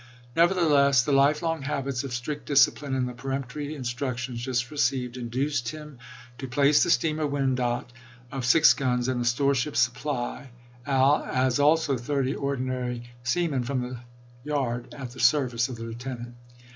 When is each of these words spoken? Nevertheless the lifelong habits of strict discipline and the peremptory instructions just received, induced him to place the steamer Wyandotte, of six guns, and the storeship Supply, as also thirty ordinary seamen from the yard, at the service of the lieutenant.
Nevertheless 0.35 1.03
the 1.03 1.11
lifelong 1.11 1.61
habits 1.61 2.03
of 2.03 2.11
strict 2.11 2.47
discipline 2.47 2.95
and 2.95 3.07
the 3.07 3.13
peremptory 3.13 3.75
instructions 3.75 4.41
just 4.43 4.71
received, 4.71 5.15
induced 5.15 5.69
him 5.69 5.99
to 6.39 6.47
place 6.47 6.81
the 6.81 6.89
steamer 6.89 7.27
Wyandotte, 7.27 7.93
of 8.31 8.43
six 8.43 8.73
guns, 8.73 9.07
and 9.07 9.21
the 9.21 9.25
storeship 9.25 9.75
Supply, 9.75 10.49
as 10.87 11.59
also 11.59 11.97
thirty 11.99 12.33
ordinary 12.33 13.11
seamen 13.23 13.61
from 13.63 13.81
the 13.81 13.99
yard, 14.43 14.91
at 14.91 15.11
the 15.11 15.19
service 15.19 15.69
of 15.69 15.75
the 15.75 15.83
lieutenant. 15.83 16.33